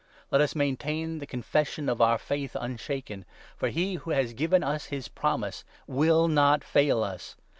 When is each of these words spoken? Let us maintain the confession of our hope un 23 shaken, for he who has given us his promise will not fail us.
Let 0.31 0.41
us 0.41 0.55
maintain 0.55 1.19
the 1.19 1.27
confession 1.27 1.87
of 1.87 2.01
our 2.01 2.17
hope 2.17 2.31
un 2.55 2.71
23 2.71 2.77
shaken, 2.77 3.25
for 3.55 3.69
he 3.69 3.93
who 4.01 4.09
has 4.09 4.33
given 4.33 4.63
us 4.63 4.85
his 4.85 5.07
promise 5.07 5.63
will 5.85 6.27
not 6.27 6.63
fail 6.63 7.03
us. 7.03 7.35